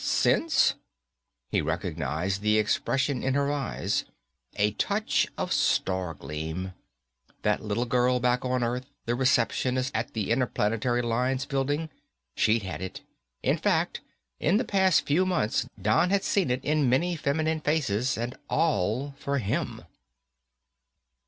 [0.03, 0.73] "Since?"
[1.51, 4.03] He recognized the expression in her eyes.
[4.55, 6.73] A touch of star gleam.
[7.43, 11.89] That little girl back on Earth, the receptionist at the Interplanetary Lines building,
[12.35, 13.01] she'd had it.
[13.43, 14.01] In fact,
[14.39, 18.17] in the past few months Don had seen it in many feminine faces.
[18.17, 19.83] And all for him.